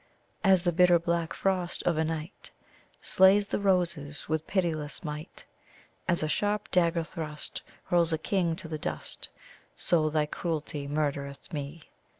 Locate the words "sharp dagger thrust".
6.27-7.61